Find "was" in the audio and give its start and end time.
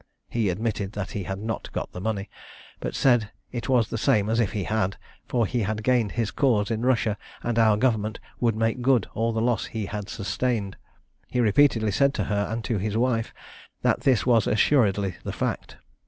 3.69-3.87, 14.25-14.47